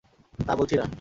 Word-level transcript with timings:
তা 0.47 0.53
বলছি 0.55 0.75
না। 0.75 0.85